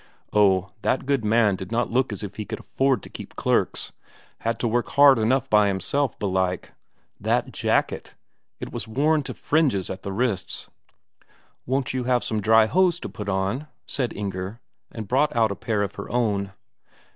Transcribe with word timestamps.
Oh, 0.33 0.69
that 0.81 1.05
good 1.05 1.23
man 1.23 1.55
did 1.55 1.71
not 1.71 1.91
look 1.91 2.11
as 2.11 2.23
if 2.23 2.37
he 2.37 2.43
could 2.43 2.59
afford 2.61 3.03
to 3.03 3.09
keep 3.09 3.35
clerks; 3.35 3.91
had 4.39 4.59
to 4.61 4.67
work 4.67 4.89
hard 4.89 5.19
enough 5.19 5.47
by 5.47 5.67
himself, 5.67 6.17
belike. 6.17 6.71
That 7.19 7.51
jacket 7.51 8.15
it 8.59 8.71
was 8.71 8.87
worn 8.87 9.21
to 9.21 9.35
fringes 9.35 9.91
at 9.91 10.01
the 10.01 10.11
wrists. 10.11 10.71
"Won't 11.67 11.93
you 11.93 12.05
have 12.05 12.23
some 12.23 12.41
dry 12.41 12.65
hose 12.65 12.99
to 13.01 13.09
put 13.09 13.29
on?" 13.29 13.67
said 13.85 14.11
Inger, 14.11 14.59
and 14.91 15.07
brought 15.07 15.35
out 15.35 15.51
a 15.51 15.55
pair 15.55 15.83
of 15.83 15.93
her 15.93 16.09
own. 16.09 16.51